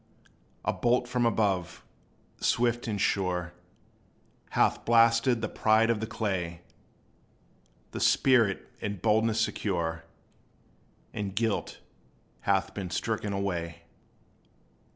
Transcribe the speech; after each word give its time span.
A 0.65 0.73
bolt 0.73 1.07
from 1.07 1.27
above, 1.27 1.85
swift 2.39 2.87
and 2.87 2.99
sure, 2.99 3.53
Hath 4.57 4.83
blasted 4.83 5.41
the 5.41 5.47
pride 5.47 5.91
of 5.91 5.99
the 5.99 6.07
clay; 6.07 6.61
The 7.91 7.99
spirit, 7.99 8.67
in 8.79 8.95
boldness 8.97 9.39
secure, 9.39 10.05
In 11.13 11.29
guilt 11.33 11.81
hath 12.49 12.73
been 12.73 12.89
stricken 12.89 13.31
away. 13.31 13.83